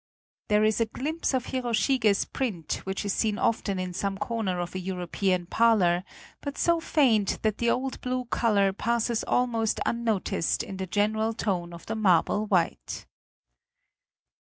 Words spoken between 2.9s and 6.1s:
is seen often in some corner of a Euro pean parlor,